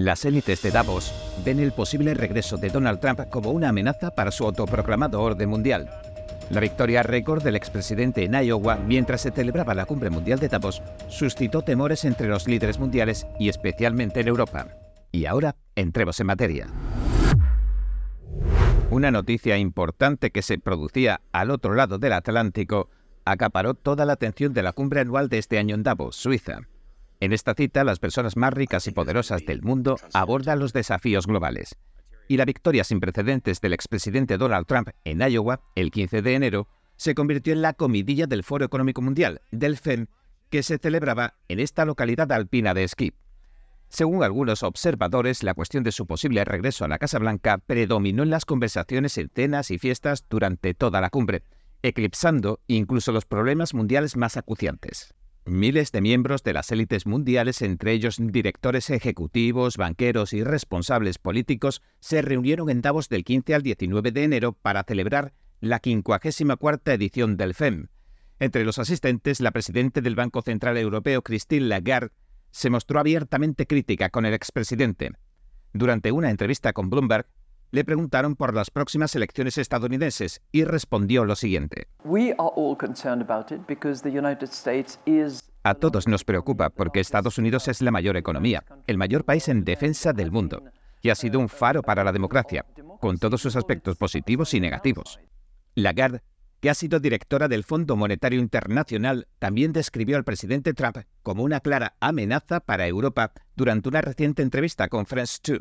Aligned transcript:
Las 0.00 0.24
élites 0.24 0.62
de 0.62 0.70
Davos 0.70 1.12
ven 1.44 1.60
el 1.60 1.72
posible 1.72 2.14
regreso 2.14 2.56
de 2.56 2.70
Donald 2.70 3.00
Trump 3.00 3.20
como 3.28 3.50
una 3.50 3.68
amenaza 3.68 4.14
para 4.14 4.30
su 4.30 4.46
autoproclamado 4.46 5.20
orden 5.20 5.50
mundial. 5.50 5.90
La 6.48 6.60
victoria 6.60 7.02
récord 7.02 7.42
del 7.42 7.54
expresidente 7.54 8.24
en 8.24 8.32
Iowa 8.32 8.76
mientras 8.76 9.20
se 9.20 9.30
celebraba 9.30 9.74
la 9.74 9.84
cumbre 9.84 10.08
mundial 10.08 10.38
de 10.38 10.48
Davos 10.48 10.82
suscitó 11.10 11.60
temores 11.60 12.06
entre 12.06 12.28
los 12.28 12.48
líderes 12.48 12.78
mundiales 12.78 13.26
y 13.38 13.50
especialmente 13.50 14.20
en 14.20 14.28
Europa. 14.28 14.68
Y 15.12 15.26
ahora 15.26 15.56
entremos 15.76 16.18
en 16.18 16.28
materia. 16.28 16.66
Una 18.88 19.10
noticia 19.10 19.58
importante 19.58 20.30
que 20.30 20.40
se 20.40 20.56
producía 20.56 21.20
al 21.30 21.50
otro 21.50 21.74
lado 21.74 21.98
del 21.98 22.14
Atlántico 22.14 22.88
acaparó 23.26 23.74
toda 23.74 24.06
la 24.06 24.14
atención 24.14 24.54
de 24.54 24.62
la 24.62 24.72
cumbre 24.72 25.00
anual 25.00 25.28
de 25.28 25.36
este 25.36 25.58
año 25.58 25.74
en 25.74 25.82
Davos, 25.82 26.16
Suiza. 26.16 26.69
En 27.20 27.34
esta 27.34 27.54
cita, 27.54 27.84
las 27.84 27.98
personas 27.98 28.36
más 28.36 28.54
ricas 28.54 28.86
y 28.86 28.92
poderosas 28.92 29.44
del 29.44 29.60
mundo 29.60 29.98
abordan 30.14 30.58
los 30.58 30.72
desafíos 30.72 31.26
globales. 31.26 31.76
Y 32.28 32.38
la 32.38 32.46
victoria 32.46 32.82
sin 32.82 32.98
precedentes 32.98 33.60
del 33.60 33.74
expresidente 33.74 34.38
Donald 34.38 34.66
Trump 34.66 34.88
en 35.04 35.20
Iowa, 35.20 35.60
el 35.74 35.90
15 35.90 36.22
de 36.22 36.34
enero, 36.34 36.68
se 36.96 37.14
convirtió 37.14 37.52
en 37.52 37.60
la 37.60 37.74
comidilla 37.74 38.26
del 38.26 38.42
Foro 38.42 38.64
Económico 38.64 39.02
Mundial, 39.02 39.42
del 39.50 39.76
FEM, 39.76 40.06
que 40.48 40.62
se 40.62 40.78
celebraba 40.78 41.34
en 41.48 41.60
esta 41.60 41.84
localidad 41.84 42.32
alpina 42.32 42.72
de 42.72 42.84
esquí. 42.84 43.12
Según 43.88 44.22
algunos 44.22 44.62
observadores, 44.62 45.42
la 45.42 45.54
cuestión 45.54 45.82
de 45.82 45.92
su 45.92 46.06
posible 46.06 46.44
regreso 46.44 46.84
a 46.84 46.88
la 46.88 46.98
Casa 46.98 47.18
Blanca 47.18 47.58
predominó 47.58 48.22
en 48.22 48.30
las 48.30 48.44
conversaciones 48.44 49.18
en 49.18 49.28
cenas 49.28 49.70
y 49.70 49.78
fiestas 49.78 50.24
durante 50.30 50.74
toda 50.74 51.00
la 51.00 51.10
cumbre, 51.10 51.42
eclipsando 51.82 52.60
incluso 52.66 53.12
los 53.12 53.26
problemas 53.26 53.74
mundiales 53.74 54.16
más 54.16 54.36
acuciantes. 54.36 55.14
Miles 55.46 55.90
de 55.90 56.00
miembros 56.00 56.42
de 56.42 56.52
las 56.52 56.70
élites 56.70 57.06
mundiales, 57.06 57.62
entre 57.62 57.92
ellos 57.92 58.18
directores 58.20 58.90
ejecutivos, 58.90 59.78
banqueros 59.78 60.32
y 60.32 60.44
responsables 60.44 61.18
políticos, 61.18 61.82
se 61.98 62.20
reunieron 62.20 62.68
en 62.68 62.82
Davos 62.82 63.08
del 63.08 63.24
15 63.24 63.54
al 63.54 63.62
19 63.62 64.12
de 64.12 64.24
enero 64.24 64.52
para 64.52 64.84
celebrar 64.84 65.32
la 65.60 65.80
54 65.82 66.92
edición 66.92 67.36
del 67.36 67.54
FEM. 67.54 67.88
Entre 68.38 68.64
los 68.64 68.78
asistentes, 68.78 69.40
la 69.40 69.50
presidenta 69.50 70.00
del 70.00 70.14
Banco 70.14 70.42
Central 70.42 70.76
Europeo, 70.76 71.22
Christine 71.22 71.66
Lagarde, 71.66 72.12
se 72.50 72.70
mostró 72.70 73.00
abiertamente 73.00 73.66
crítica 73.66 74.10
con 74.10 74.26
el 74.26 74.34
expresidente. 74.34 75.12
Durante 75.72 76.12
una 76.12 76.30
entrevista 76.30 76.72
con 76.72 76.90
Bloomberg, 76.90 77.26
le 77.70 77.84
preguntaron 77.84 78.36
por 78.36 78.54
las 78.54 78.70
próximas 78.70 79.14
elecciones 79.14 79.58
estadounidenses 79.58 80.42
y 80.52 80.64
respondió 80.64 81.24
lo 81.24 81.36
siguiente. 81.36 81.88
A 85.62 85.74
todos 85.74 86.08
nos 86.08 86.24
preocupa 86.24 86.70
porque 86.70 87.00
Estados 87.00 87.38
Unidos 87.38 87.68
es 87.68 87.82
la 87.82 87.90
mayor 87.90 88.16
economía, 88.16 88.64
el 88.86 88.98
mayor 88.98 89.24
país 89.24 89.48
en 89.48 89.64
defensa 89.64 90.12
del 90.12 90.32
mundo, 90.32 90.64
y 91.02 91.10
ha 91.10 91.14
sido 91.14 91.38
un 91.38 91.48
faro 91.48 91.82
para 91.82 92.04
la 92.04 92.12
democracia, 92.12 92.64
con 93.00 93.18
todos 93.18 93.40
sus 93.40 93.56
aspectos 93.56 93.96
positivos 93.96 94.54
y 94.54 94.60
negativos. 94.60 95.20
Lagarde, 95.74 96.22
que 96.60 96.68
ha 96.68 96.74
sido 96.74 97.00
directora 97.00 97.48
del 97.48 97.64
Fondo 97.64 97.96
Monetario 97.96 98.38
Internacional, 98.38 99.28
también 99.38 99.72
describió 99.72 100.16
al 100.16 100.24
presidente 100.24 100.74
Trump 100.74 100.98
como 101.22 101.42
una 101.42 101.60
clara 101.60 101.94
amenaza 102.00 102.60
para 102.60 102.86
Europa 102.86 103.32
durante 103.56 103.88
una 103.88 104.02
reciente 104.02 104.42
entrevista 104.42 104.88
con 104.88 105.06
France 105.06 105.38
2 105.42 105.60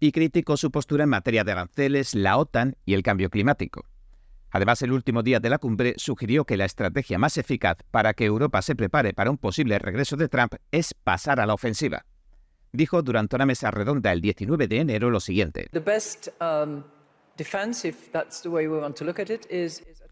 y 0.00 0.12
criticó 0.12 0.56
su 0.56 0.70
postura 0.70 1.04
en 1.04 1.10
materia 1.10 1.44
de 1.44 1.52
aranceles, 1.52 2.14
la 2.14 2.36
OTAN 2.36 2.76
y 2.84 2.94
el 2.94 3.02
cambio 3.02 3.30
climático. 3.30 3.84
Además, 4.50 4.80
el 4.82 4.92
último 4.92 5.22
día 5.22 5.40
de 5.40 5.50
la 5.50 5.58
cumbre 5.58 5.94
sugirió 5.96 6.44
que 6.44 6.56
la 6.56 6.64
estrategia 6.64 7.18
más 7.18 7.36
eficaz 7.36 7.78
para 7.90 8.14
que 8.14 8.24
Europa 8.24 8.62
se 8.62 8.74
prepare 8.74 9.12
para 9.12 9.30
un 9.30 9.38
posible 9.38 9.78
regreso 9.78 10.16
de 10.16 10.28
Trump 10.28 10.54
es 10.70 10.94
pasar 10.94 11.40
a 11.40 11.46
la 11.46 11.54
ofensiva. 11.54 12.06
Dijo 12.72 13.02
durante 13.02 13.36
una 13.36 13.46
mesa 13.46 13.70
redonda 13.70 14.12
el 14.12 14.20
19 14.20 14.68
de 14.68 14.80
enero 14.80 15.10
lo 15.10 15.20
siguiente. 15.20 15.68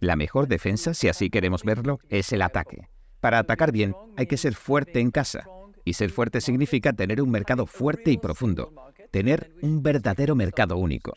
La 0.01 0.17
mejor 0.17 0.47
defensa, 0.47 0.95
si 0.95 1.09
así 1.09 1.31
queremos 1.31 1.65
verlo, 1.65 1.99
es 2.09 2.33
el 2.33 2.43
ataque. 2.43 2.89
Para 3.21 3.39
atacar 3.39 3.73
bien 3.73 3.95
hay 4.17 4.27
que 4.27 4.37
ser 4.37 4.55
fuerte 4.55 5.01
en 5.01 5.11
casa. 5.11 5.47
Y 5.87 5.95
ser 5.95 6.11
fuerte 6.11 6.41
significa 6.41 6.93
tener 6.93 7.21
un 7.23 7.31
mercado 7.31 7.67
fuerte 7.67 8.11
y 8.11 8.19
profundo, 8.19 8.73
tener 9.15 9.53
un 9.63 9.81
verdadero 9.81 10.35
mercado 10.35 10.77
único. 10.77 11.15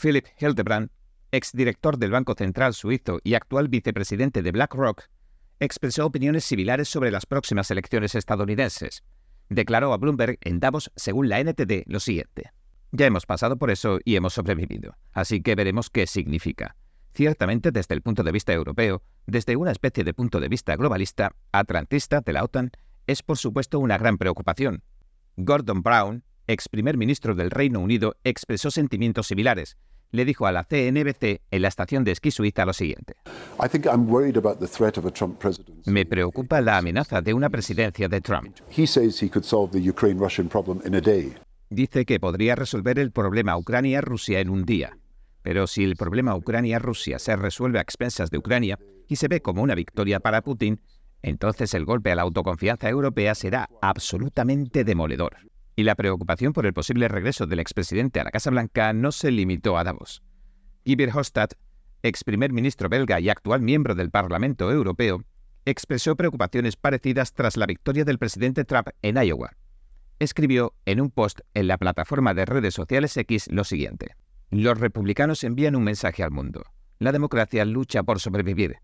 Philip 0.00 0.24
Hildebrand, 0.38 0.88
exdirector 1.32 1.98
del 1.98 2.12
Banco 2.12 2.36
Central 2.36 2.74
Suizo 2.74 3.18
y 3.24 3.34
actual 3.34 3.66
vicepresidente 3.66 4.40
de 4.40 4.52
BlackRock, 4.52 5.02
expresó 5.58 6.06
opiniones 6.06 6.44
similares 6.44 6.88
sobre 6.88 7.10
las 7.10 7.26
próximas 7.26 7.68
elecciones 7.72 8.14
estadounidenses. 8.14 9.02
Declaró 9.48 9.92
a 9.92 9.96
Bloomberg 9.96 10.38
en 10.42 10.60
Davos, 10.60 10.92
según 10.94 11.28
la 11.28 11.40
NTD, 11.42 11.82
lo 11.86 11.98
siguiente. 11.98 12.52
Ya 12.92 13.06
hemos 13.06 13.26
pasado 13.26 13.56
por 13.56 13.72
eso 13.72 13.98
y 14.04 14.14
hemos 14.14 14.34
sobrevivido, 14.34 14.96
así 15.12 15.42
que 15.42 15.56
veremos 15.56 15.90
qué 15.90 16.06
significa. 16.06 16.76
Ciertamente, 17.14 17.72
desde 17.72 17.96
el 17.96 18.02
punto 18.02 18.22
de 18.22 18.30
vista 18.30 18.52
europeo, 18.52 19.02
desde 19.26 19.56
una 19.56 19.72
especie 19.72 20.04
de 20.04 20.14
punto 20.14 20.38
de 20.38 20.48
vista 20.48 20.76
globalista, 20.76 21.34
atlantista 21.50 22.20
de 22.20 22.32
la 22.32 22.44
OTAN, 22.44 22.70
es 23.08 23.24
por 23.24 23.38
supuesto 23.38 23.80
una 23.80 23.98
gran 23.98 24.18
preocupación. 24.18 24.84
Gordon 25.36 25.82
Brown, 25.82 26.22
ex 26.46 26.68
primer 26.68 26.96
ministro 26.96 27.34
del 27.34 27.50
Reino 27.50 27.80
Unido, 27.80 28.16
expresó 28.24 28.70
sentimientos 28.70 29.26
similares. 29.26 29.76
Le 30.10 30.24
dijo 30.24 30.46
a 30.46 30.52
la 30.52 30.64
CNBC 30.64 31.40
en 31.50 31.62
la 31.62 31.68
estación 31.68 32.04
de 32.04 32.12
esquí 32.12 32.30
suiza 32.30 32.64
lo 32.64 32.72
siguiente. 32.72 33.14
Me 35.86 36.06
preocupa 36.06 36.60
la 36.60 36.78
amenaza 36.78 37.20
de 37.20 37.34
una 37.34 37.50
presidencia 37.50 38.08
de 38.08 38.20
Trump. 38.20 38.56
Dice 41.70 42.04
que 42.04 42.20
podría 42.20 42.54
resolver 42.54 42.98
el 42.98 43.10
problema 43.10 43.56
Ucrania-Rusia 43.56 44.38
en 44.38 44.50
un 44.50 44.64
día. 44.64 44.96
Pero 45.42 45.66
si 45.66 45.82
el 45.82 45.96
problema 45.96 46.36
Ucrania-Rusia 46.36 47.18
se 47.18 47.36
resuelve 47.36 47.78
a 47.78 47.82
expensas 47.82 48.30
de 48.30 48.38
Ucrania 48.38 48.78
y 49.08 49.16
se 49.16 49.28
ve 49.28 49.40
como 49.40 49.62
una 49.62 49.74
victoria 49.74 50.20
para 50.20 50.42
Putin, 50.42 50.80
entonces 51.22 51.74
el 51.74 51.84
golpe 51.84 52.12
a 52.12 52.14
la 52.14 52.22
autoconfianza 52.22 52.88
europea 52.88 53.34
será 53.34 53.68
absolutamente 53.82 54.84
demoledor. 54.84 55.36
Y 55.76 55.82
la 55.82 55.94
preocupación 55.94 56.52
por 56.52 56.66
el 56.66 56.72
posible 56.72 57.08
regreso 57.08 57.46
del 57.46 57.58
expresidente 57.58 58.20
a 58.20 58.24
la 58.24 58.30
Casa 58.30 58.50
Blanca 58.50 58.92
no 58.92 59.10
se 59.12 59.30
limitó 59.30 59.76
a 59.76 59.84
Davos. 59.84 60.22
Guy 60.84 60.94
Verhofstadt, 60.96 61.54
ex 62.02 62.22
primer 62.22 62.52
ministro 62.52 62.88
belga 62.88 63.18
y 63.18 63.28
actual 63.28 63.62
miembro 63.62 63.94
del 63.94 64.10
Parlamento 64.10 64.70
Europeo, 64.70 65.24
expresó 65.64 66.14
preocupaciones 66.14 66.76
parecidas 66.76 67.32
tras 67.32 67.56
la 67.56 67.66
victoria 67.66 68.04
del 68.04 68.18
presidente 68.18 68.64
Trump 68.64 68.88
en 69.02 69.16
Iowa. 69.16 69.56
Escribió 70.18 70.74
en 70.84 71.00
un 71.00 71.10
post 71.10 71.40
en 71.54 71.66
la 71.66 71.78
plataforma 71.78 72.34
de 72.34 72.44
redes 72.44 72.74
sociales 72.74 73.16
X 73.16 73.48
lo 73.50 73.64
siguiente. 73.64 74.14
Los 74.50 74.78
republicanos 74.78 75.42
envían 75.42 75.74
un 75.74 75.84
mensaje 75.84 76.22
al 76.22 76.30
mundo. 76.30 76.62
La 76.98 77.10
democracia 77.10 77.64
lucha 77.64 78.02
por 78.04 78.20
sobrevivir. 78.20 78.76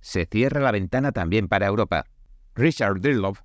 Se 0.00 0.26
cierra 0.26 0.60
la 0.60 0.72
ventana 0.72 1.12
también 1.12 1.48
para 1.48 1.66
Europa. 1.66 2.04
Richard 2.54 3.00
Dirloff, 3.00 3.40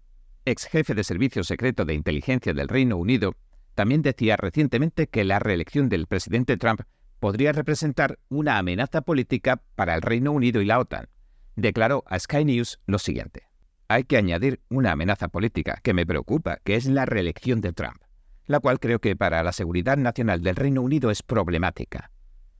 ex 0.45 0.65
jefe 0.65 0.93
de 0.93 1.03
Servicio 1.03 1.43
Secreto 1.43 1.85
de 1.85 1.93
Inteligencia 1.93 2.53
del 2.53 2.67
Reino 2.67 2.97
Unido, 2.97 3.35
también 3.75 4.01
decía 4.01 4.37
recientemente 4.37 5.07
que 5.07 5.23
la 5.23 5.39
reelección 5.39 5.89
del 5.89 6.07
presidente 6.07 6.57
Trump 6.57 6.81
podría 7.19 7.51
representar 7.51 8.17
una 8.29 8.57
amenaza 8.57 9.01
política 9.01 9.61
para 9.75 9.95
el 9.95 10.01
Reino 10.01 10.31
Unido 10.31 10.61
y 10.61 10.65
la 10.65 10.79
OTAN. 10.79 11.07
Declaró 11.55 12.03
a 12.07 12.17
Sky 12.17 12.45
News 12.45 12.79
lo 12.87 12.97
siguiente. 12.97 13.43
Hay 13.87 14.05
que 14.05 14.17
añadir 14.17 14.61
una 14.69 14.93
amenaza 14.93 15.27
política 15.27 15.79
que 15.83 15.93
me 15.93 16.05
preocupa, 16.05 16.57
que 16.63 16.75
es 16.75 16.85
la 16.85 17.05
reelección 17.05 17.61
de 17.61 17.73
Trump, 17.73 18.01
la 18.47 18.59
cual 18.59 18.79
creo 18.79 18.99
que 18.99 19.15
para 19.15 19.43
la 19.43 19.51
seguridad 19.51 19.97
nacional 19.97 20.41
del 20.41 20.55
Reino 20.55 20.81
Unido 20.81 21.11
es 21.11 21.21
problemática. 21.21 22.09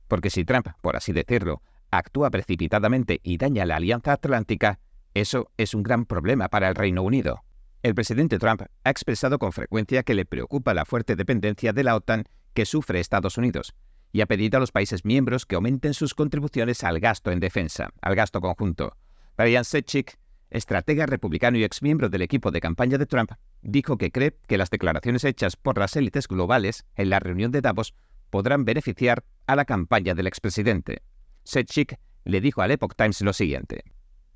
Porque 0.08 0.30
si 0.30 0.44
Trump, 0.44 0.68
por 0.80 0.94
así 0.94 1.12
decirlo, 1.12 1.62
actúa 1.90 2.30
precipitadamente 2.30 3.20
y 3.22 3.38
daña 3.38 3.64
la 3.64 3.76
Alianza 3.76 4.12
Atlántica, 4.12 4.78
eso 5.14 5.50
es 5.56 5.74
un 5.74 5.82
gran 5.82 6.04
problema 6.04 6.48
para 6.48 6.68
el 6.68 6.74
Reino 6.74 7.02
Unido. 7.02 7.42
El 7.82 7.96
presidente 7.96 8.38
Trump 8.38 8.62
ha 8.84 8.90
expresado 8.90 9.40
con 9.40 9.50
frecuencia 9.50 10.04
que 10.04 10.14
le 10.14 10.24
preocupa 10.24 10.72
la 10.72 10.84
fuerte 10.84 11.16
dependencia 11.16 11.72
de 11.72 11.82
la 11.82 11.96
OTAN 11.96 12.24
que 12.54 12.64
sufre 12.64 13.00
Estados 13.00 13.38
Unidos 13.38 13.74
y 14.12 14.20
ha 14.20 14.26
pedido 14.26 14.56
a 14.56 14.60
los 14.60 14.70
países 14.70 15.04
miembros 15.04 15.46
que 15.46 15.56
aumenten 15.56 15.92
sus 15.92 16.14
contribuciones 16.14 16.84
al 16.84 17.00
gasto 17.00 17.32
en 17.32 17.40
defensa, 17.40 17.88
al 18.00 18.14
gasto 18.14 18.40
conjunto. 18.40 18.96
Brian 19.36 19.64
Sechik, 19.64 20.16
estratega 20.50 21.06
republicano 21.06 21.58
y 21.58 21.64
exmiembro 21.64 22.08
del 22.08 22.22
equipo 22.22 22.52
de 22.52 22.60
campaña 22.60 22.98
de 22.98 23.06
Trump, 23.06 23.32
dijo 23.62 23.98
que 23.98 24.12
cree 24.12 24.36
que 24.46 24.58
las 24.58 24.70
declaraciones 24.70 25.24
hechas 25.24 25.56
por 25.56 25.78
las 25.78 25.96
élites 25.96 26.28
globales 26.28 26.84
en 26.94 27.10
la 27.10 27.18
reunión 27.18 27.50
de 27.50 27.62
Davos 27.62 27.94
podrán 28.30 28.64
beneficiar 28.64 29.24
a 29.48 29.56
la 29.56 29.64
campaña 29.64 30.14
del 30.14 30.28
expresidente. 30.28 31.02
Sechik 31.42 31.98
le 32.24 32.40
dijo 32.40 32.62
al 32.62 32.70
Epoch 32.70 32.94
Times 32.94 33.22
lo 33.22 33.32
siguiente: 33.32 33.82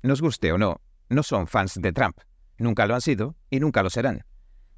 Nos 0.01 0.21
guste 0.21 0.51
o 0.51 0.57
no, 0.57 0.81
no 1.07 1.23
son 1.23 1.47
fans 1.47 1.79
de 1.81 1.93
Trump 1.93 2.17
Nunca 2.57 2.87
lo 2.87 2.95
han 2.95 3.01
sido 3.01 3.35
y 3.49 3.59
nunca 3.59 3.83
lo 3.83 3.89
serán. 3.89 4.23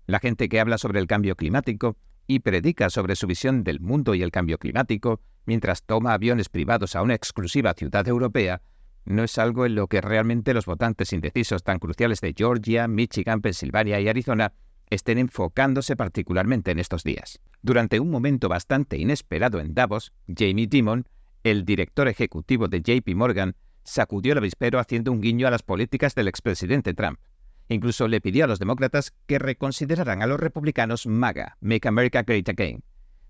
La 0.06 0.20
gente 0.20 0.50
que 0.50 0.60
habla 0.60 0.78
sobre 0.78 1.00
el 1.00 1.08
cambio 1.08 1.36
climático 1.36 1.98
y 2.28 2.40
predica 2.40 2.90
sobre 2.90 3.16
su 3.16 3.28
visión 3.28 3.64
del 3.64 3.80
mundo 3.80 4.16
y 4.16 4.22
el 4.22 4.32
cambio 4.32 4.58
climático 4.58 5.22
mientras 5.46 5.84
toma 5.84 6.14
aviones 6.14 6.50
privados 6.50 6.96
a 6.96 7.02
una 7.02 7.16
exclusiva 7.16 7.74
ciudad 7.74 8.08
europea 8.08 8.62
no 9.06 9.24
es 9.24 9.38
algo 9.40 9.66
en 9.66 9.76
lo 9.76 9.88
que 9.88 10.02
realmente 10.02 10.54
los 10.54 10.66
votantes 10.66 11.14
indecisos 11.14 11.64
tan 11.64 11.80
cruciales 11.80 12.22
de 12.22 12.34
Georgia, 12.38 12.88
Michigan, 12.88 13.42
Pensilvania 13.42 14.00
y 14.00 14.08
Arizona 14.08 14.54
estén 14.90 15.18
enfocándose 15.18 15.96
particularmente 15.96 16.72
en 16.72 16.80
estos 16.80 17.04
días. 17.04 17.40
Durante 17.62 18.00
un 18.00 18.12
momento 18.12 18.50
bastante 18.50 18.98
inesperado 18.98 19.60
en 19.60 19.74
Davos, 19.74 20.14
Jamie 20.28 20.68
Dimon, 20.68 21.08
el 21.44 21.66
director 21.66 22.08
ejecutivo 22.08 22.68
de 22.68 22.82
JP 22.82 23.16
Morgan, 23.16 23.56
sacudió 23.84 24.34
el 24.34 24.40
avispero 24.40 24.80
haciendo 24.80 25.12
un 25.12 25.22
guiño 25.22 25.48
a 25.48 25.52
las 25.52 25.64
políticas 25.64 26.14
del 26.14 26.28
expresidente 26.28 26.94
Trump. 26.94 27.20
Incluso 27.70 28.08
le 28.08 28.20
pidió 28.20 28.46
a 28.46 28.48
los 28.48 28.60
demócratas 28.60 29.14
que 29.28 29.38
reconsideraran 29.38 30.24
a 30.24 30.28
los 30.28 30.40
republicanos 30.40 31.06
MAGA, 31.06 31.56
Make 31.62 31.88
America 31.88 32.24
Great 32.24 32.50
Again. 32.50 32.84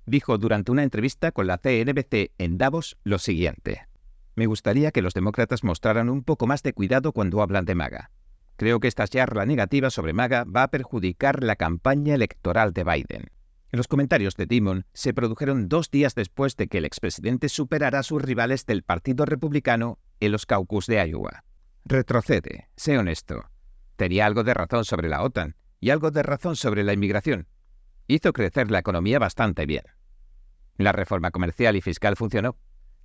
Dijo 0.05 0.37
durante 0.37 0.71
una 0.71 0.83
entrevista 0.83 1.31
con 1.31 1.45
la 1.45 1.57
CNBC 1.57 2.31
en 2.37 2.57
Davos 2.57 2.97
lo 3.03 3.19
siguiente. 3.19 3.87
Me 4.35 4.47
gustaría 4.47 4.91
que 4.91 5.01
los 5.01 5.13
demócratas 5.13 5.65
mostraran 5.65 6.09
un 6.09 6.23
poco 6.23 6.47
más 6.47 6.63
de 6.63 6.71
cuidado 6.71 7.11
cuando 7.11 7.41
hablan 7.41 7.65
de 7.65 7.75
MAGA. 7.75 8.11
Creo 8.55 8.79
que 8.79 8.87
esta 8.87 9.07
charla 9.07 9.45
negativa 9.45 9.89
sobre 9.89 10.13
MAGA 10.13 10.45
va 10.45 10.63
a 10.63 10.71
perjudicar 10.71 11.43
la 11.43 11.57
campaña 11.57 12.15
electoral 12.15 12.73
de 12.73 12.85
Biden. 12.85 13.25
Los 13.71 13.87
comentarios 13.87 14.35
de 14.35 14.45
Dimon 14.45 14.85
se 14.93 15.13
produjeron 15.13 15.67
dos 15.67 15.91
días 15.91 16.15
después 16.15 16.55
de 16.55 16.67
que 16.67 16.79
el 16.79 16.85
expresidente 16.85 17.49
superara 17.49 17.99
a 17.99 18.03
sus 18.03 18.21
rivales 18.21 18.65
del 18.65 18.83
Partido 18.83 19.25
Republicano 19.25 19.99
en 20.21 20.31
los 20.31 20.45
caucus 20.45 20.87
de 20.87 21.05
Iowa. 21.07 21.43
Retrocede, 21.85 22.69
sé 22.75 22.97
honesto. 22.97 23.49
Tenía 23.99 24.25
algo 24.25 24.45
de 24.45 24.53
razón 24.53 24.85
sobre 24.85 25.09
la 25.09 25.21
OTAN 25.23 25.57
y 25.81 25.89
algo 25.89 26.09
de 26.09 26.23
razón 26.23 26.55
sobre 26.55 26.85
la 26.85 26.93
inmigración. 26.93 27.49
Hizo 28.07 28.31
crecer 28.31 28.71
la 28.71 28.79
economía 28.79 29.19
bastante 29.19 29.65
bien. 29.65 29.83
La 30.77 30.93
reforma 30.93 31.31
comercial 31.31 31.75
y 31.75 31.81
fiscal 31.81 32.15
funcionó. 32.15 32.55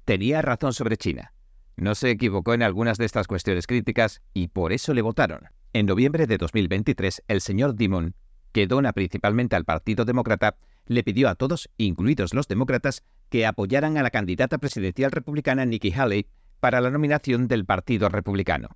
Tenía 0.05 0.41
razón 0.41 0.73
sobre 0.73 0.96
China. 0.96 1.35
No 1.75 1.96
se 1.96 2.11
equivocó 2.11 2.55
en 2.55 2.62
algunas 2.62 2.96
de 2.96 3.06
estas 3.06 3.26
cuestiones 3.26 3.67
críticas 3.67 4.23
y 4.35 4.46
por 4.46 4.73
eso 4.73 4.94
le 4.94 5.02
votaron. 5.02 5.49
En 5.73 5.87
noviembre 5.87 6.29
de 6.29 6.38
2023, 6.38 7.25
el 7.26 7.41
señor 7.41 7.75
Dimon 7.75 8.14
que 8.52 8.69
dona 8.69 8.93
principalmente 8.93 9.56
al 9.56 9.64
Partido 9.64 10.05
Demócrata, 10.05 10.58
le 10.87 11.02
pidió 11.02 11.29
a 11.29 11.35
todos, 11.35 11.69
incluidos 11.76 12.35
los 12.35 12.46
demócratas, 12.46 13.02
que 13.31 13.46
apoyaran 13.46 13.99
a 13.99 14.05
la 14.05 14.11
candidata 14.11 14.58
presidencial 14.58 15.11
republicana 15.11 15.64
Nikki 15.64 15.91
Haley 15.91 16.29
para 16.61 16.81
la 16.81 16.93
nominación 16.93 17.49
del 17.49 17.64
Partido 17.64 18.08
Republicano. 18.11 18.69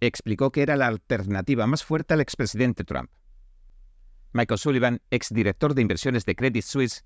Explicó 0.00 0.50
que 0.52 0.62
era 0.62 0.76
la 0.76 0.86
alternativa 0.86 1.66
más 1.66 1.84
fuerte 1.84 2.14
al 2.14 2.20
expresidente 2.20 2.84
Trump. 2.84 3.10
Michael 4.32 4.58
Sullivan, 4.58 5.00
exdirector 5.10 5.74
de 5.74 5.82
inversiones 5.82 6.24
de 6.24 6.36
Credit 6.36 6.64
Suisse, 6.64 7.04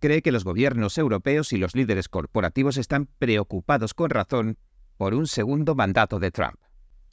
cree 0.00 0.22
que 0.22 0.32
los 0.32 0.44
gobiernos 0.44 0.98
europeos 0.98 1.52
y 1.52 1.58
los 1.58 1.74
líderes 1.74 2.08
corporativos 2.08 2.76
están 2.76 3.06
preocupados 3.18 3.94
con 3.94 4.10
razón 4.10 4.58
por 4.96 5.14
un 5.14 5.26
segundo 5.26 5.74
mandato 5.74 6.18
de 6.18 6.30
Trump. 6.30 6.56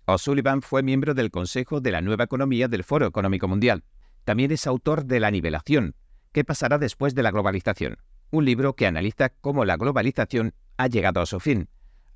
O'Sullivan 0.06 0.62
fue 0.62 0.83
miembro 0.83 1.13
del 1.13 1.31
Consejo 1.31 1.81
de 1.81 1.91
la 1.91 2.01
Nueva 2.01 2.23
Economía 2.23 2.68
del 2.68 2.83
Foro 2.83 3.06
Económico 3.06 3.47
Mundial 3.47 3.83
también 4.23 4.51
es 4.51 4.68
autor 4.68 5.06
de 5.06 5.19
La 5.19 5.31
nivelación, 5.31 5.95
¿Qué 6.31 6.45
pasará 6.45 6.77
después 6.77 7.13
de 7.13 7.23
la 7.23 7.31
globalización? 7.31 7.97
Un 8.29 8.45
libro 8.45 8.73
que 8.73 8.88
analiza 8.88 9.29
cómo 9.41 9.65
la 9.65 9.75
globalización 9.75 10.53
ha 10.77 10.88
llegado 10.88 11.19
a 11.19 11.25
su 11.25 11.41
fin. 11.41 11.68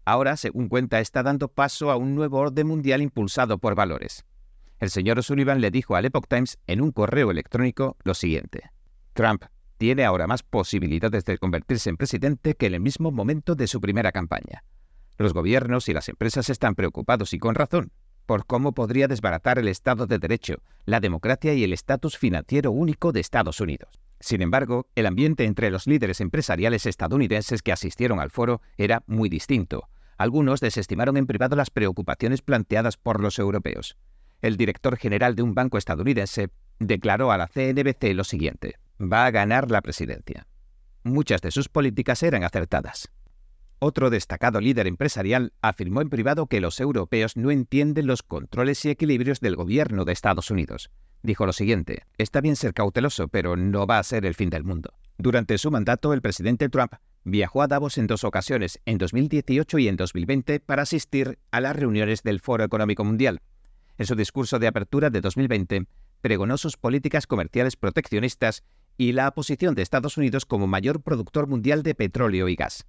Ahora, 0.05 0.37
según 0.37 0.69
cuenta, 0.69 0.99
está 0.99 1.23
dando 1.23 1.47
paso 1.47 1.89
a 1.89 1.97
un 1.97 2.13
nuevo 2.13 2.37
orden 2.37 2.67
mundial 2.67 3.01
impulsado 3.01 3.57
por 3.57 3.73
valores. 3.73 4.23
El 4.79 4.91
señor 4.91 5.23
Sullivan 5.23 5.61
le 5.61 5.71
dijo 5.71 5.95
al 5.95 6.05
Epoch 6.05 6.27
Times 6.27 6.59
en 6.67 6.81
un 6.81 6.91
correo 6.91 7.31
electrónico 7.31 7.97
lo 8.03 8.13
siguiente. 8.13 8.69
Trump 9.13 9.45
tiene 9.77 10.05
ahora 10.05 10.27
más 10.27 10.43
posibilidades 10.43 11.25
de 11.25 11.39
convertirse 11.39 11.89
en 11.89 11.97
presidente 11.97 12.53
que 12.53 12.67
en 12.67 12.75
el 12.75 12.81
mismo 12.81 13.11
momento 13.11 13.55
de 13.55 13.67
su 13.67 13.81
primera 13.81 14.11
campaña. 14.11 14.63
Los 15.17 15.33
gobiernos 15.33 15.89
y 15.89 15.93
las 15.93 16.07
empresas 16.07 16.49
están 16.49 16.75
preocupados 16.75 17.33
y 17.33 17.39
con 17.39 17.55
razón 17.55 17.91
por 18.25 18.45
cómo 18.45 18.73
podría 18.73 19.07
desbaratar 19.07 19.59
el 19.59 19.67
Estado 19.67 20.07
de 20.07 20.19
Derecho, 20.19 20.61
la 20.85 20.99
democracia 20.99 21.53
y 21.53 21.63
el 21.63 21.73
estatus 21.73 22.17
financiero 22.17 22.71
único 22.71 23.11
de 23.11 23.21
Estados 23.21 23.59
Unidos. 23.59 23.89
Sin 24.19 24.41
embargo, 24.41 24.87
el 24.95 25.05
ambiente 25.05 25.45
entre 25.45 25.69
los 25.69 25.87
líderes 25.87 26.21
empresariales 26.21 26.85
estadounidenses 26.85 27.61
que 27.61 27.71
asistieron 27.71 28.19
al 28.19 28.31
foro 28.31 28.61
era 28.77 29.03
muy 29.07 29.29
distinto. 29.29 29.89
Algunos 30.17 30.61
desestimaron 30.61 31.17
en 31.17 31.27
privado 31.27 31.55
las 31.55 31.69
preocupaciones 31.69 32.41
planteadas 32.41 32.97
por 32.97 33.19
los 33.19 33.37
europeos. 33.39 33.97
El 34.41 34.57
director 34.57 34.97
general 34.97 35.35
de 35.35 35.41
un 35.41 35.53
banco 35.53 35.77
estadounidense 35.77 36.49
declaró 36.79 37.31
a 37.31 37.37
la 37.37 37.47
CNBC 37.47 38.13
lo 38.13 38.23
siguiente. 38.23 38.75
Va 39.01 39.25
a 39.25 39.31
ganar 39.31 39.71
la 39.71 39.81
presidencia. 39.81 40.47
Muchas 41.03 41.41
de 41.41 41.51
sus 41.51 41.67
políticas 41.67 42.23
eran 42.23 42.43
acertadas. 42.43 43.11
Otro 43.79 44.09
destacado 44.09 44.61
líder 44.61 44.87
empresarial 44.87 45.53
afirmó 45.61 46.01
en 46.01 46.09
privado 46.09 46.47
que 46.47 46.61
los 46.61 46.79
europeos 46.79 47.35
no 47.35 47.51
entienden 47.51 48.07
los 48.07 48.23
controles 48.23 48.83
y 48.85 48.89
equilibrios 48.89 49.41
del 49.41 49.57
gobierno 49.57 50.05
de 50.05 50.13
Estados 50.13 50.49
Unidos. 50.49 50.91
Dijo 51.23 51.45
lo 51.45 51.53
siguiente, 51.53 52.03
está 52.17 52.39
bien 52.39 52.55
ser 52.55 52.73
cauteloso, 52.73 53.27
pero 53.27 53.57
no 53.57 53.85
va 53.85 53.99
a 53.99 54.03
ser 54.03 54.25
el 54.25 54.35
fin 54.35 54.49
del 54.49 54.63
mundo. 54.63 54.93
Durante 55.17 55.57
su 55.57 55.71
mandato, 55.71 56.13
el 56.13 56.21
presidente 56.21 56.69
Trump 56.69 56.93
viajó 57.25 57.63
a 57.63 57.67
Davos 57.67 57.97
en 57.97 58.07
dos 58.07 58.23
ocasiones, 58.23 58.79
en 58.85 58.97
2018 58.97 59.79
y 59.79 59.87
en 59.89 59.97
2020, 59.97 60.61
para 60.61 60.83
asistir 60.83 61.39
a 61.51 61.59
las 61.59 61.75
reuniones 61.75 62.23
del 62.23 62.39
Foro 62.39 62.63
Económico 62.63 63.03
Mundial. 63.03 63.41
En 63.97 64.05
su 64.05 64.15
discurso 64.15 64.59
de 64.59 64.67
apertura 64.67 65.09
de 65.09 65.21
2020, 65.21 65.87
pregonó 66.21 66.57
sus 66.57 66.77
políticas 66.77 67.27
comerciales 67.27 67.75
proteccionistas 67.75 68.63
y 68.97 69.11
la 69.11 69.31
posición 69.31 69.75
de 69.75 69.81
Estados 69.81 70.17
Unidos 70.17 70.45
como 70.45 70.67
mayor 70.67 71.01
productor 71.01 71.47
mundial 71.47 71.83
de 71.83 71.95
petróleo 71.95 72.47
y 72.47 72.55
gas. 72.55 72.85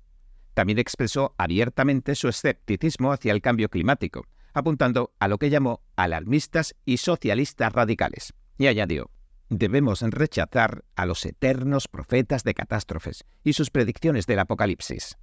También 0.55 0.79
expresó 0.79 1.35
abiertamente 1.38 2.15
su 2.15 2.29
escepticismo 2.29 3.12
hacia 3.12 3.33
el 3.33 3.43
cambio 3.43 3.69
climático, 3.69 4.27
apuntando 4.53 5.12
a 5.19 5.29
lo 5.29 5.38
que 5.38 5.50
llamó 5.50 5.81
alarmistas 5.97 6.75
y 6.85 6.99
socialistas 6.99 7.73
radicales. 7.73 8.35
Y 8.59 8.67
añadió, 8.69 9.11
debemos 9.48 10.02
rechazar 10.02 10.84
a 10.96 11.06
los 11.06 11.25
eternos 11.25 11.88
profetas 11.88 12.44
de 12.44 12.54
catástrofes 12.54 13.25
y 13.44 13.52
sus 13.52 13.70
predicciones 13.70 14.26
del 14.26 14.40
apocalipsis. 14.40 15.16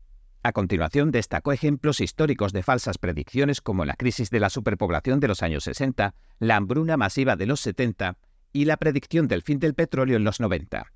A 0.43 0.51
continuación 0.51 1.11
destacó 1.11 1.51
ejemplos 1.51 2.01
históricos 2.01 2.51
de 2.51 2.63
falsas 2.63 2.97
predicciones 2.97 3.61
como 3.61 3.85
la 3.85 3.95
crisis 3.95 4.29
de 4.29 4.39
la 4.39 4.49
superpoblación 4.49 5.19
de 5.19 5.29
los 5.29 5.41
años 5.41 5.63
60, 5.63 6.15
la 6.39 6.55
hambruna 6.55 6.97
masiva 6.97 7.35
de 7.35 7.45
los 7.45 7.61
70 7.61 8.17
y 8.51 8.65
la 8.65 8.77
predicción 8.77 9.27
del 9.27 9.41
fin 9.41 9.59
del 9.59 9.73
petróleo 9.73 10.17
en 10.17 10.23
los 10.23 10.39
90 10.39 10.91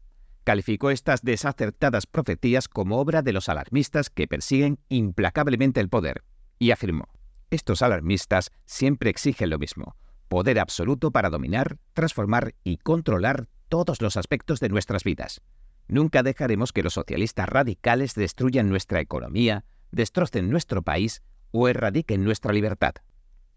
calificó 0.47 0.91
estas 0.91 1.23
desacertadas 1.23 2.06
profecías 2.06 2.69
como 2.69 3.00
obra 3.00 3.21
de 3.21 3.33
los 3.33 3.50
alarmistas 3.50 4.09
que 4.09 4.30
persiguen 4.30 4.80
implacablemente 4.88 5.81
el 5.81 5.89
poder, 5.89 6.23
y 6.57 6.71
afirmó, 6.71 7.09
estos 7.51 7.81
alarmistas 7.81 8.53
siempre 8.63 9.09
exigen 9.09 9.50
lo 9.50 9.59
mismo, 9.59 9.97
poder 10.27 10.59
absoluto 10.59 11.12
para 11.12 11.29
dominar, 11.29 11.77
transformar 11.94 12.56
y 12.63 12.77
controlar 12.77 13.47
todos 13.69 14.01
los 14.01 14.18
aspectos 14.18 14.59
de 14.59 14.69
nuestras 14.69 15.03
vidas. 15.03 15.41
Nunca 15.88 16.24
dejaremos 16.24 16.74
que 16.74 16.83
los 16.83 16.94
socialistas 16.94 17.47
radicales 17.47 18.13
destruyan 18.13 18.69
nuestra 18.69 18.99
economía, 18.99 19.66
destrocen 19.92 20.49
nuestro 20.49 20.81
país 20.81 21.21
o 21.52 21.68
erradiquen 21.68 22.23
nuestra 22.23 22.52
libertad. 22.52 22.95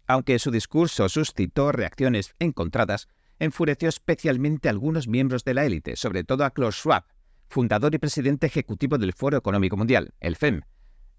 Aunque 0.07 0.39
su 0.39 0.51
discurso 0.51 1.09
suscitó 1.09 1.71
reacciones 1.71 2.33
encontradas, 2.39 3.07
enfureció 3.39 3.89
especialmente 3.89 4.69
a 4.69 4.71
algunos 4.71 5.07
miembros 5.07 5.43
de 5.43 5.53
la 5.53 5.65
élite, 5.65 5.95
sobre 5.95 6.23
todo 6.23 6.45
a 6.45 6.51
Klaus 6.51 6.75
Schwab, 6.75 7.05
fundador 7.49 7.93
y 7.95 7.97
presidente 7.97 8.47
ejecutivo 8.47 8.97
del 8.97 9.13
Foro 9.13 9.37
Económico 9.37 9.75
Mundial, 9.75 10.13
el 10.19 10.35
FEM. 10.35 10.61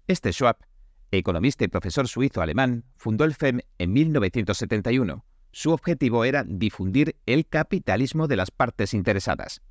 Este 0.07 0.31
Schwab, 0.31 0.57
economista 1.11 1.63
y 1.63 1.67
profesor 1.67 2.07
suizo-alemán, 2.07 2.85
fundó 2.95 3.23
el 3.23 3.35
FEM 3.35 3.59
en 3.77 3.93
1971. 3.93 5.23
Su 5.55 5.71
objetivo 5.71 6.25
era 6.25 6.43
difundir 6.43 7.15
el 7.27 7.45
capitalismo 7.45 8.27
de 8.27 8.35
las 8.35 8.49
partes 8.49 8.95
interesadas. 8.95 9.61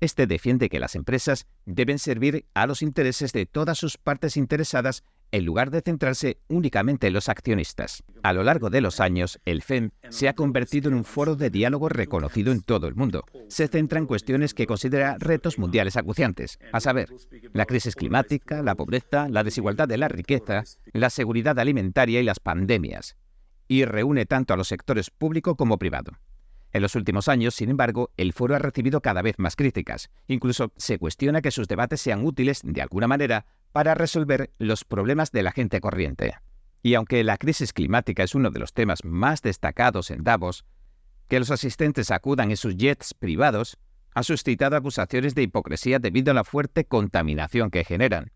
Este 0.00 0.26
defiende 0.26 0.70
que 0.70 0.80
las 0.80 0.94
empresas 0.94 1.46
deben 1.66 1.98
servir 1.98 2.46
a 2.54 2.66
los 2.66 2.80
intereses 2.80 3.34
de 3.34 3.44
todas 3.44 3.76
sus 3.76 3.98
partes 3.98 4.38
interesadas 4.38 5.04
en 5.32 5.44
lugar 5.44 5.70
de 5.70 5.82
centrarse 5.82 6.38
únicamente 6.48 7.08
en 7.08 7.12
los 7.12 7.28
accionistas. 7.28 8.02
A 8.22 8.32
lo 8.32 8.44
largo 8.44 8.70
de 8.70 8.80
los 8.80 8.98
años, 8.98 9.38
el 9.44 9.60
FEM 9.60 9.90
se 10.08 10.28
ha 10.28 10.34
convertido 10.34 10.88
en 10.88 10.94
un 10.94 11.04
foro 11.04 11.36
de 11.36 11.50
diálogo 11.50 11.90
reconocido 11.90 12.50
en 12.50 12.62
todo 12.62 12.86
el 12.88 12.94
mundo. 12.94 13.26
Se 13.48 13.68
centra 13.68 13.98
en 13.98 14.06
cuestiones 14.06 14.54
que 14.54 14.66
considera 14.66 15.16
retos 15.18 15.58
mundiales 15.58 15.98
acuciantes, 15.98 16.58
a 16.72 16.80
saber, 16.80 17.10
la 17.52 17.66
crisis 17.66 17.94
climática, 17.94 18.62
la 18.62 18.74
pobreza, 18.74 19.28
la 19.28 19.44
desigualdad 19.44 19.86
de 19.86 19.98
la 19.98 20.08
riqueza, 20.08 20.64
la 20.94 21.10
seguridad 21.10 21.58
alimentaria 21.58 22.22
y 22.22 22.24
las 22.24 22.40
pandemias. 22.40 23.16
Y 23.68 23.84
reúne 23.84 24.26
tanto 24.26 24.54
a 24.54 24.56
los 24.56 24.68
sectores 24.68 25.10
público 25.10 25.56
como 25.56 25.78
privado. 25.78 26.12
En 26.72 26.82
los 26.82 26.94
últimos 26.94 27.28
años, 27.28 27.54
sin 27.54 27.70
embargo, 27.70 28.10
el 28.16 28.32
foro 28.32 28.54
ha 28.54 28.58
recibido 28.58 29.00
cada 29.00 29.22
vez 29.22 29.38
más 29.38 29.56
críticas. 29.56 30.10
Incluso 30.28 30.72
se 30.76 30.98
cuestiona 30.98 31.40
que 31.40 31.50
sus 31.50 31.68
debates 31.68 32.00
sean 32.00 32.24
útiles, 32.24 32.60
de 32.64 32.82
alguna 32.82 33.08
manera, 33.08 33.46
para 33.72 33.94
resolver 33.94 34.50
los 34.58 34.84
problemas 34.84 35.32
de 35.32 35.42
la 35.42 35.52
gente 35.52 35.80
corriente. 35.80 36.34
Y 36.82 36.94
aunque 36.94 37.24
la 37.24 37.38
crisis 37.38 37.72
climática 37.72 38.22
es 38.22 38.34
uno 38.34 38.50
de 38.50 38.60
los 38.60 38.72
temas 38.72 39.04
más 39.04 39.42
destacados 39.42 40.10
en 40.10 40.22
Davos, 40.22 40.64
que 41.28 41.38
los 41.38 41.50
asistentes 41.50 42.10
acudan 42.10 42.50
en 42.50 42.56
sus 42.56 42.76
jets 42.76 43.14
privados 43.14 43.78
ha 44.14 44.22
suscitado 44.22 44.76
acusaciones 44.76 45.34
de 45.34 45.42
hipocresía 45.42 45.98
debido 45.98 46.30
a 46.30 46.34
la 46.34 46.44
fuerte 46.44 46.86
contaminación 46.86 47.70
que 47.70 47.84
generan. 47.84 48.32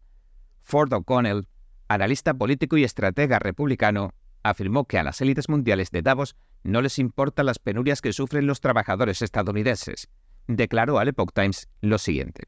Ford 0.61 0.93
O'Connell, 0.93 1.47
analista 1.89 2.35
político 2.35 2.77
y 2.77 2.85
estratega 2.85 3.39
republicano, 3.39 4.13
afirmó 4.43 4.85
que 4.85 4.99
a 4.99 5.03
las 5.03 5.21
élites 5.21 5.49
mundiales 5.49 5.91
de 5.91 6.03
Davos 6.03 6.37
no 6.63 6.83
les 6.83 6.99
importan 6.99 7.47
las 7.47 7.59
penurias 7.59 8.01
que 8.01 8.13
sufren 8.13 8.47
los 8.47 8.61
trabajadores 8.61 9.23
estadounidenses. 9.23 10.09
Declaró 10.47 10.99
al 10.99 11.09
Epoch 11.09 11.33
Times 11.33 11.69
lo 11.81 11.99
siguiente. 11.99 12.45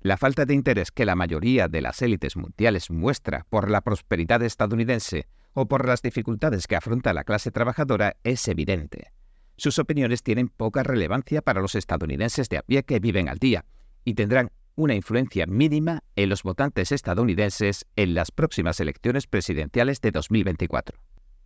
La 0.00 0.16
falta 0.16 0.44
de 0.44 0.54
interés 0.54 0.90
que 0.90 1.06
la 1.06 1.14
mayoría 1.14 1.68
de 1.68 1.80
las 1.80 2.02
élites 2.02 2.36
mundiales 2.36 2.90
muestra 2.90 3.46
por 3.48 3.70
la 3.70 3.80
prosperidad 3.80 4.42
estadounidense 4.42 5.26
o 5.54 5.66
por 5.66 5.86
las 5.86 6.02
dificultades 6.02 6.66
que 6.66 6.76
afronta 6.76 7.14
la 7.14 7.24
clase 7.24 7.50
trabajadora 7.50 8.16
es 8.22 8.46
evidente. 8.48 9.12
Sus 9.56 9.78
opiniones 9.78 10.22
tienen 10.22 10.48
poca 10.48 10.82
relevancia 10.82 11.40
para 11.40 11.60
los 11.60 11.74
estadounidenses 11.74 12.48
de 12.48 12.58
a 12.58 12.62
pie 12.62 12.82
que 12.82 12.98
viven 12.98 13.28
al 13.28 13.38
día 13.38 13.64
y 14.04 14.14
tendrán 14.14 14.50
una 14.74 14.94
influencia 14.94 15.46
mínima 15.46 16.02
en 16.16 16.28
los 16.28 16.42
votantes 16.42 16.90
estadounidenses 16.90 17.86
en 17.94 18.14
las 18.14 18.32
próximas 18.32 18.80
elecciones 18.80 19.26
presidenciales 19.26 20.00
de 20.00 20.10
2024. 20.10 20.98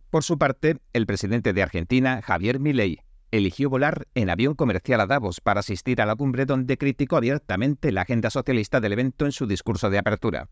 Por 0.09 0.23
su 0.23 0.37
parte, 0.37 0.77
el 0.93 1.05
presidente 1.05 1.53
de 1.53 1.61
Argentina, 1.61 2.21
Javier 2.21 2.59
Milei, 2.59 2.99
eligió 3.31 3.69
volar 3.69 4.07
en 4.15 4.29
avión 4.29 4.55
comercial 4.55 5.01
a 5.01 5.05
Davos 5.05 5.39
para 5.39 5.59
asistir 5.59 6.01
a 6.01 6.05
la 6.05 6.15
cumbre 6.15 6.45
donde 6.45 6.77
criticó 6.77 7.17
abiertamente 7.17 7.91
la 7.91 8.01
agenda 8.01 8.29
socialista 8.29 8.79
del 8.79 8.93
evento 8.93 9.25
en 9.25 9.31
su 9.31 9.45
discurso 9.45 9.89
de 9.89 9.99
apertura. 9.99 10.49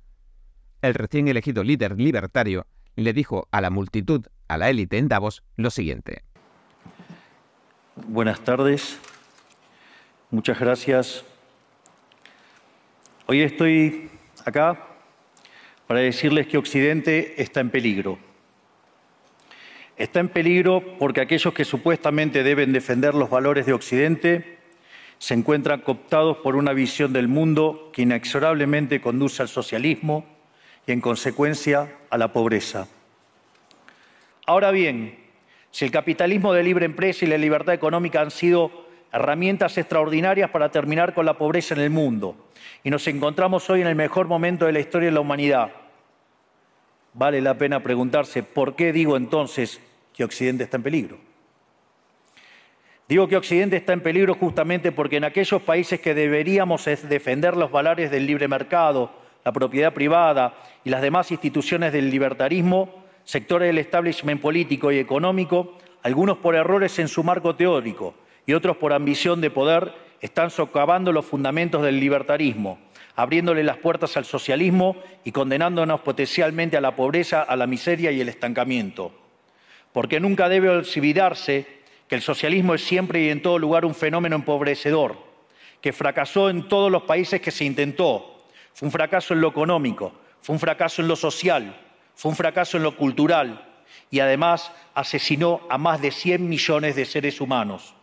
El 0.82 0.94
recién 0.94 1.28
elegido 1.28 1.64
líder 1.64 1.98
libertario 1.98 2.68
le 2.96 3.14
dijo 3.14 3.48
a 3.52 3.62
la 3.62 3.72
multitud, 3.72 4.26
a 4.48 4.58
la 4.58 4.70
élite 4.70 4.98
en 4.98 5.08
Davos, 5.08 5.44
lo 5.56 5.72
siguiente. 5.72 6.24
Buenas 8.08 8.42
tardes. 8.42 9.00
Muchas 10.30 10.60
gracias 10.60 11.26
Hoy 13.30 13.42
estoy 13.42 14.10
acá 14.46 14.88
para 15.86 16.00
decirles 16.00 16.48
que 16.48 16.58
Occidente 16.58 17.42
está 17.42 17.60
en 17.60 17.70
peligro. 17.70 18.18
Está 19.98 20.20
en 20.20 20.30
peligro 20.30 20.84
porque 21.00 21.22
aquellos 21.22 21.54
que 21.54 21.66
supuestamente 21.66 22.44
deben 22.44 22.72
defender 22.72 23.16
los 23.16 23.32
valores 23.32 23.66
de 23.66 23.74
Occidente 23.74 24.60
se 25.18 25.34
encuentran 25.34 25.82
cooptados 25.82 26.38
por 26.38 26.56
una 26.56 26.74
visión 26.74 27.12
del 27.14 27.28
mundo 27.28 27.90
que 27.92 28.04
inexorablemente 28.04 29.02
conduce 29.02 29.42
al 29.42 29.48
socialismo 29.48 30.24
y, 30.86 30.92
en 30.92 31.02
consecuencia, 31.02 31.98
a 32.12 32.18
la 32.20 32.32
pobreza. 32.32 32.88
Ahora 34.46 34.70
bien, 34.70 35.18
si 35.72 35.86
el 35.86 35.92
capitalismo 35.92 36.54
de 36.54 36.62
libre 36.62 36.86
empresa 36.86 37.26
y 37.26 37.28
la 37.28 37.40
libertad 37.40 37.74
económica 37.74 38.22
han 38.22 38.30
sido 38.30 38.86
herramientas 39.12 39.80
extraordinarias 39.80 40.52
para 40.52 40.70
terminar 40.70 41.16
con 41.16 41.26
la 41.26 41.40
pobreza 41.40 41.74
en 41.74 41.82
el 41.82 41.90
mundo, 41.90 42.50
y 42.84 42.92
nos 42.92 43.08
encontramos 43.08 43.68
hoy 43.72 43.82
en 43.82 43.88
el 43.88 43.96
mejor 43.96 44.28
momento 44.28 44.66
de 44.66 44.74
la 44.74 44.80
historia 44.80 45.08
de 45.08 45.14
la 45.14 45.22
humanidad. 45.22 45.72
Vale 47.14 47.42
la 47.42 47.58
pena 47.58 47.82
preguntarse 47.82 48.44
por 48.44 48.76
qué 48.76 48.94
digo 48.94 49.18
entonces 49.18 49.82
que 50.18 50.24
Occidente 50.24 50.64
está 50.64 50.78
en 50.78 50.84
peligro. 50.84 51.20
Digo 53.08 53.28
que 53.28 53.38
Occidente 53.38 53.78
está 53.78 53.94
en 53.94 54.02
peligro 54.02 54.34
justamente 54.34 54.92
porque 54.92 55.18
en 55.18 55.24
aquellos 55.24 55.62
países 55.62 56.02
que 56.02 56.16
deberíamos 56.16 56.84
defender 56.86 57.56
los 57.56 57.72
valores 57.72 58.10
del 58.10 58.26
libre 58.26 58.48
mercado, 58.48 59.12
la 59.46 59.54
propiedad 59.54 59.94
privada 59.94 60.56
y 60.84 60.90
las 60.90 61.04
demás 61.04 61.32
instituciones 61.32 61.94
del 61.94 62.10
libertarismo, 62.10 63.06
sectores 63.26 63.68
del 63.68 63.78
establishment 63.78 64.42
político 64.42 64.92
y 64.92 64.98
económico, 64.98 65.78
algunos 66.02 66.40
por 66.40 66.56
errores 66.56 66.98
en 66.98 67.08
su 67.08 67.24
marco 67.24 67.56
teórico 67.56 68.16
y 68.48 68.54
otros 68.54 68.78
por 68.78 68.94
ambición 68.94 69.40
de 69.40 69.52
poder, 69.52 69.94
están 70.20 70.50
socavando 70.50 71.12
los 71.12 71.26
fundamentos 71.26 71.84
del 71.84 72.00
libertarismo, 72.00 72.80
abriéndole 73.16 73.64
las 73.64 73.78
puertas 73.78 74.18
al 74.18 74.26
socialismo 74.26 74.98
y 75.24 75.32
condenándonos 75.32 76.02
potencialmente 76.02 76.76
a 76.76 76.82
la 76.82 76.96
pobreza, 76.96 77.44
a 77.44 77.56
la 77.56 77.68
miseria 77.68 78.12
y 78.12 78.20
el 78.20 78.30
estancamiento. 78.30 79.27
Porque 79.98 80.20
nunca 80.20 80.48
debe 80.48 80.70
olvidarse 80.70 81.66
que 82.08 82.14
el 82.14 82.22
socialismo 82.22 82.76
es 82.76 82.86
siempre 82.86 83.24
y 83.24 83.30
en 83.30 83.42
todo 83.42 83.58
lugar 83.58 83.84
un 83.84 83.96
fenómeno 83.96 84.36
empobrecedor, 84.36 85.18
que 85.82 85.92
fracasó 85.92 86.52
en 86.52 86.68
todos 86.68 86.92
los 86.92 87.02
países 87.02 87.42
que 87.42 87.50
se 87.50 87.66
intentó. 87.66 88.46
Fue 88.76 88.86
un 88.86 88.92
fracaso 88.92 89.34
en 89.34 89.42
lo 89.42 89.48
económico, 89.48 90.14
fue 90.40 90.54
un 90.54 90.60
fracaso 90.60 91.02
en 91.02 91.08
lo 91.08 91.16
social, 91.16 91.76
fue 92.14 92.30
un 92.30 92.38
fracaso 92.38 92.78
en 92.78 92.84
lo 92.84 92.96
cultural 92.96 93.84
y 94.12 94.20
además 94.20 94.72
asesinó 94.94 95.62
a 95.68 95.80
más 95.80 96.00
de 96.00 96.12
100 96.12 96.48
millones 96.48 96.96
de 96.96 97.04
seres 97.04 97.42
humanos. 97.42 97.96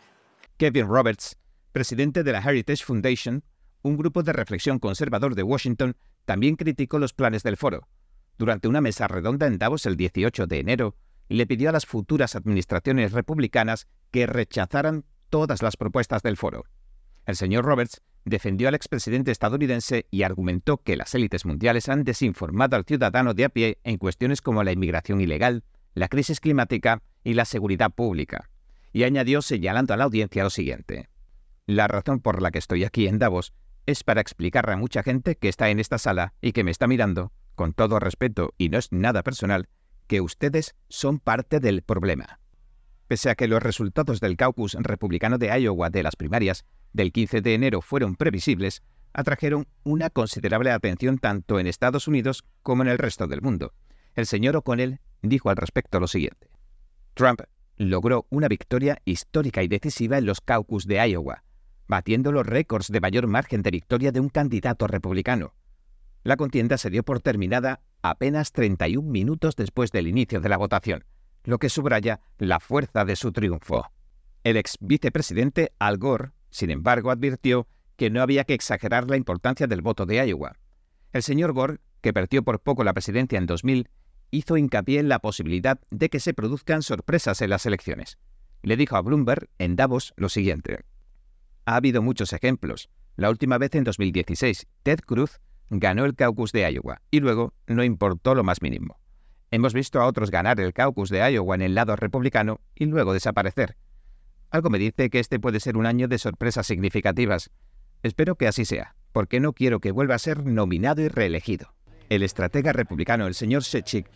Kevin 0.57 0.89
Roberts 0.89 1.37
presidente 1.71 2.23
de 2.23 2.31
la 2.33 2.39
Heritage 2.39 2.83
Foundation, 2.83 3.41
un 3.83 3.95
grupo 3.95 4.21
de 4.21 4.33
reflexión 4.33 4.79
conservador 4.79 5.33
de 5.33 5.43
Washington, 5.43 5.95
también 6.25 6.57
criticó 6.57 6.99
los 6.99 7.13
planes 7.13 7.41
del 7.43 7.55
foro. 7.55 7.87
Durante 8.37 8.67
una 8.67 8.81
mesa 8.81 9.07
redonda 9.07 9.47
en 9.47 9.57
Davos 9.57 9.85
el 9.85 9.95
18 9.95 10.45
de 10.45 10.59
enero, 10.59 10.97
le 11.29 11.47
pidió 11.47 11.69
a 11.69 11.71
las 11.71 11.85
futuras 11.85 12.35
administraciones 12.35 13.11
republicanas 13.11 13.87
que 14.11 14.27
rechazaran 14.27 15.05
todas 15.29 15.61
las 15.61 15.77
propuestas 15.77 16.21
del 16.21 16.37
foro. 16.37 16.65
El 17.25 17.35
señor 17.35 17.65
Roberts 17.65 18.01
defendió 18.23 18.67
al 18.67 18.75
expresidente 18.75 19.31
estadounidense 19.31 20.07
y 20.11 20.23
argumentó 20.23 20.77
que 20.77 20.95
las 20.95 21.13
élites 21.15 21.45
mundiales 21.45 21.89
han 21.89 22.03
desinformado 22.03 22.75
al 22.75 22.85
ciudadano 22.85 23.33
de 23.33 23.45
a 23.45 23.49
pie 23.49 23.79
en 23.83 23.97
cuestiones 23.97 24.41
como 24.41 24.63
la 24.63 24.71
inmigración 24.71 25.21
ilegal, 25.21 25.63
la 25.93 26.07
crisis 26.07 26.39
climática 26.39 27.01
y 27.23 27.33
la 27.33 27.45
seguridad 27.45 27.91
pública. 27.91 28.49
Y 28.93 29.03
añadió 29.03 29.41
señalando 29.41 29.93
a 29.93 29.97
la 29.97 30.05
audiencia 30.05 30.43
lo 30.43 30.49
siguiente. 30.49 31.09
La 31.65 31.87
razón 31.87 32.19
por 32.19 32.41
la 32.41 32.51
que 32.51 32.59
estoy 32.59 32.83
aquí 32.83 33.07
en 33.07 33.19
Davos 33.19 33.53
es 33.85 34.03
para 34.03 34.21
explicar 34.21 34.69
a 34.69 34.77
mucha 34.77 35.03
gente 35.03 35.35
que 35.35 35.49
está 35.49 35.69
en 35.69 35.79
esta 35.79 35.97
sala 35.97 36.33
y 36.41 36.51
que 36.51 36.63
me 36.63 36.71
está 36.71 36.87
mirando, 36.87 37.31
con 37.55 37.73
todo 37.73 37.99
respeto 37.99 38.53
y 38.57 38.69
no 38.69 38.77
es 38.77 38.91
nada 38.91 39.23
personal, 39.23 39.67
que 40.07 40.21
ustedes 40.21 40.75
son 40.89 41.19
parte 41.19 41.59
del 41.59 41.81
problema. 41.81 42.39
Pese 43.07 43.29
a 43.29 43.35
que 43.35 43.47
los 43.47 43.61
resultados 43.61 44.19
del 44.19 44.37
caucus 44.37 44.73
republicano 44.73 45.37
de 45.37 45.47
Iowa 45.59 45.89
de 45.89 46.03
las 46.03 46.15
primarias 46.15 46.65
del 46.93 47.11
15 47.11 47.41
de 47.41 47.53
enero 47.53 47.81
fueron 47.81 48.15
previsibles, 48.15 48.81
atrajeron 49.13 49.67
una 49.83 50.09
considerable 50.09 50.71
atención 50.71 51.17
tanto 51.17 51.59
en 51.59 51.67
Estados 51.67 52.07
Unidos 52.07 52.43
como 52.63 52.83
en 52.83 52.89
el 52.89 52.97
resto 52.97 53.27
del 53.27 53.41
mundo. 53.41 53.73
El 54.15 54.25
señor 54.25 54.55
O'Connell 54.55 54.99
dijo 55.21 55.49
al 55.49 55.57
respecto 55.57 55.99
lo 55.99 56.07
siguiente. 56.07 56.49
Trump 57.13 57.41
logró 57.77 58.25
una 58.29 58.47
victoria 58.47 59.01
histórica 59.05 59.61
y 59.63 59.67
decisiva 59.67 60.17
en 60.17 60.25
los 60.25 60.41
caucus 60.41 60.87
de 60.87 61.05
Iowa, 61.07 61.43
batiendo 61.87 62.31
los 62.31 62.45
récords 62.45 62.91
de 62.91 63.01
mayor 63.01 63.27
margen 63.27 63.61
de 63.61 63.71
victoria 63.71 64.11
de 64.11 64.19
un 64.19 64.29
candidato 64.29 64.87
republicano. 64.87 65.53
La 66.23 66.37
contienda 66.37 66.77
se 66.77 66.89
dio 66.89 67.03
por 67.03 67.19
terminada 67.19 67.81
apenas 68.09 68.51
31 68.51 69.09
minutos 69.09 69.55
después 69.55 69.91
del 69.91 70.07
inicio 70.07 70.41
de 70.41 70.49
la 70.49 70.57
votación, 70.57 71.03
lo 71.43 71.59
que 71.59 71.69
subraya 71.69 72.21
la 72.37 72.59
fuerza 72.59 73.05
de 73.05 73.15
su 73.15 73.31
triunfo. 73.31 73.91
El 74.43 74.57
ex 74.57 74.77
vicepresidente 74.79 75.71
Al 75.79 75.97
Gore, 75.97 76.31
sin 76.49 76.69
embargo, 76.69 77.11
advirtió 77.11 77.67
que 77.95 78.09
no 78.09 78.21
había 78.21 78.43
que 78.43 78.53
exagerar 78.53 79.09
la 79.09 79.17
importancia 79.17 79.67
del 79.67 79.81
voto 79.81 80.05
de 80.05 80.25
Iowa. 80.25 80.57
El 81.13 81.23
señor 81.23 81.53
Gore, 81.53 81.79
que 82.01 82.13
perdió 82.13 82.43
por 82.43 82.59
poco 82.59 82.83
la 82.83 82.93
presidencia 82.93 83.37
en 83.37 83.45
2000, 83.45 83.89
hizo 84.31 84.57
hincapié 84.57 84.99
en 84.99 85.09
la 85.09 85.19
posibilidad 85.19 85.79
de 85.89 86.09
que 86.09 86.19
se 86.19 86.33
produzcan 86.33 86.83
sorpresas 86.83 87.41
en 87.41 87.49
las 87.49 87.65
elecciones. 87.65 88.17
Le 88.61 88.77
dijo 88.77 88.97
a 88.97 89.01
Bloomberg 89.01 89.49
en 89.59 89.75
Davos 89.75 90.13
lo 90.17 90.29
siguiente. 90.29 90.83
Ha 91.65 91.77
habido 91.77 92.01
muchos 92.01 92.33
ejemplos. 92.33 92.89
La 93.15 93.29
última 93.29 93.57
vez 93.57 93.73
en 93.75 93.83
2016, 93.85 94.67
Ted 94.83 94.99
Cruz 94.99 95.39
ganó 95.69 96.05
el 96.05 96.15
caucus 96.15 96.51
de 96.51 96.69
Iowa 96.71 97.01
y 97.11 97.19
luego 97.19 97.53
no 97.67 97.83
importó 97.83 98.35
lo 98.35 98.43
más 98.43 98.61
mínimo. 98.61 98.99
Hemos 99.51 99.73
visto 99.73 100.01
a 100.01 100.07
otros 100.07 100.31
ganar 100.31 100.59
el 100.59 100.73
caucus 100.73 101.09
de 101.09 101.19
Iowa 101.31 101.55
en 101.55 101.61
el 101.61 101.75
lado 101.75 101.95
republicano 101.95 102.59
y 102.75 102.85
luego 102.85 103.13
desaparecer. 103.13 103.77
Algo 104.49 104.69
me 104.69 104.79
dice 104.79 105.09
que 105.09 105.19
este 105.19 105.39
puede 105.39 105.59
ser 105.59 105.77
un 105.77 105.85
año 105.85 106.07
de 106.07 106.17
sorpresas 106.17 106.67
significativas. 106.67 107.51
Espero 108.03 108.35
que 108.35 108.47
así 108.47 108.65
sea, 108.65 108.95
porque 109.11 109.39
no 109.39 109.53
quiero 109.53 109.79
que 109.79 109.91
vuelva 109.91 110.15
a 110.15 110.19
ser 110.19 110.45
nominado 110.45 111.01
y 111.01 111.07
reelegido. 111.07 111.73
El 112.09 112.21
estratega 112.21 112.71
republicano, 112.73 113.27
el 113.27 113.33
señor 113.33 113.63
Shechik, 113.63 114.07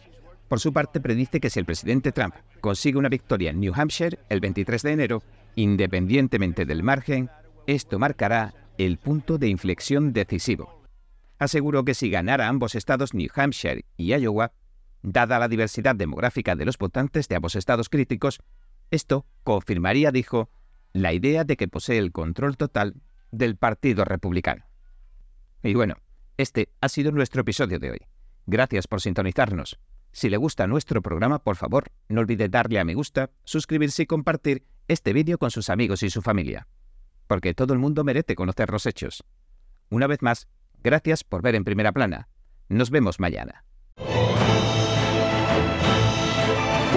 por 0.48 0.60
su 0.60 0.74
parte 0.74 1.00
predice 1.00 1.40
que 1.40 1.50
si 1.50 1.60
el 1.60 1.66
presidente 1.66 2.12
Trump 2.12 2.36
consigue 2.60 2.98
una 2.98 3.10
victoria 3.10 3.52
en 3.52 3.60
New 3.60 3.74
Hampshire 3.76 4.18
el 4.30 4.40
23 4.40 4.82
de 4.82 4.92
enero, 4.92 5.24
independientemente 5.56 6.66
del 6.66 6.84
margen, 6.84 7.30
esto 7.68 8.00
marcará 8.00 8.54
el 8.78 8.98
punto 8.98 9.38
de 9.38 9.48
inflexión 9.48 10.12
decisivo. 10.12 10.79
Aseguro 11.40 11.84
que 11.84 11.96
si 11.96 12.10
ganara 12.10 12.48
ambos 12.48 12.76
estados, 12.76 13.14
New 13.14 13.30
Hampshire 13.34 13.86
y 13.98 14.14
Iowa, 14.14 14.52
dada 15.02 15.40
la 15.40 15.48
diversidad 15.48 15.96
demográfica 15.96 16.56
de 16.56 16.66
los 16.66 16.78
votantes 16.78 17.28
de 17.28 17.36
ambos 17.36 17.56
estados 17.56 17.90
críticos, 17.90 18.40
esto 18.92 19.26
confirmaría, 19.44 20.12
dijo, 20.12 20.50
la 20.94 21.14
idea 21.14 21.44
de 21.44 21.58
que 21.58 21.68
posee 21.68 21.98
el 21.98 22.12
control 22.12 22.58
total 22.58 23.02
del 23.32 23.56
Partido 23.56 24.06
Republicano. 24.06 24.66
Y 25.64 25.74
bueno, 25.74 25.96
este 26.38 26.70
ha 26.82 26.90
sido 26.90 27.12
nuestro 27.12 27.42
episodio 27.42 27.80
de 27.80 27.92
hoy. 27.92 28.00
Gracias 28.46 28.88
por 28.88 29.02
sintonizarnos. 29.02 29.80
Si 30.12 30.30
le 30.30 30.38
gusta 30.38 30.68
nuestro 30.68 31.02
programa, 31.02 31.40
por 31.44 31.56
favor, 31.56 31.92
no 32.08 32.22
olvide 32.22 32.50
darle 32.50 32.80
a 32.80 32.86
me 32.86 32.96
gusta, 32.96 33.32
suscribirse 33.44 34.04
y 34.04 34.08
compartir 34.08 34.66
este 34.88 35.14
vídeo 35.14 35.38
con 35.38 35.52
sus 35.52 35.70
amigos 35.70 36.04
y 36.04 36.10
su 36.10 36.22
familia 36.22 36.68
porque 37.30 37.54
todo 37.54 37.76
el 37.76 37.80
mundo 37.80 38.04
merece 38.04 38.36
conocer 38.36 38.72
los 38.72 38.88
hechos. 38.88 39.24
Una 39.92 40.08
vez 40.08 40.24
más, 40.24 40.48
gracias 40.84 41.24
por 41.24 41.42
ver 41.42 41.56
en 41.56 41.64
primera 41.64 41.92
plana. 41.92 42.28
Nos 42.68 42.90
vemos 42.90 43.20
mañana. 43.20 43.64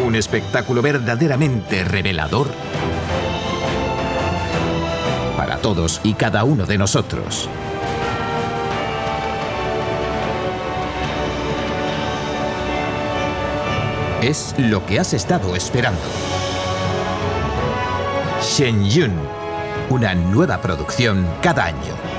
Un 0.05 0.15
espectáculo 0.15 0.83
verdaderamente 0.83 1.85
revelador 1.85 2.49
para 5.37 5.59
todos 5.59 6.01
y 6.05 6.15
cada 6.15 6.45
uno 6.45 6.67
de 6.67 6.79
nosotros. 6.79 7.49
Es 14.23 14.55
lo 14.57 14.87
que 14.87 15.01
has 15.01 15.15
estado 15.15 15.57
esperando. 15.57 16.01
Shenyun, 18.41 19.13
una 19.91 20.15
nueva 20.15 20.61
producción 20.61 21.27
cada 21.43 21.65
año. 21.65 22.12